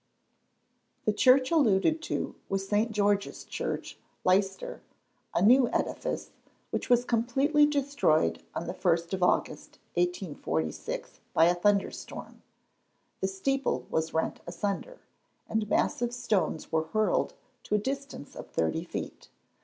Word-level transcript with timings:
]The 1.05 1.13
church 1.13 1.51
alluded 1.51 2.01
to 2.01 2.33
was 2.49 2.67
St. 2.67 2.91
George's 2.91 3.43
church, 3.43 3.99
Leicester, 4.23 4.81
a 5.35 5.43
new 5.43 5.69
edifice, 5.69 6.31
which 6.71 6.89
was 6.89 7.05
completely 7.05 7.67
destroyed 7.67 8.41
on 8.55 8.65
the 8.65 8.73
1st 8.73 9.13
of 9.13 9.21
August, 9.21 9.77
1846, 9.93 11.19
by 11.35 11.45
a 11.45 11.53
thunder 11.53 11.91
storm. 11.91 12.41
The 13.19 13.27
steeple 13.27 13.85
was 13.91 14.11
rent 14.11 14.39
asunder, 14.47 15.01
and 15.47 15.69
massive 15.69 16.15
stones 16.15 16.71
were 16.71 16.85
hurled 16.87 17.35
to 17.65 17.75
a 17.75 17.77
distance 17.77 18.35
of 18.35 18.47
thirty 18.47 18.83
feet. 18.83 19.29